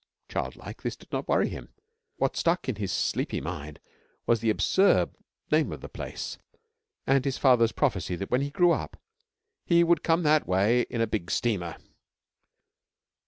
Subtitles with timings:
[0.29, 1.75] Childlike, this did not worry him.
[2.17, 3.79] What stuck in his sleepy mind
[4.25, 5.11] was the absurd
[5.51, 6.39] name of the place
[7.05, 8.99] and his father's prophecy that when he grew up
[9.63, 11.77] he would 'come that way in a big steamer.'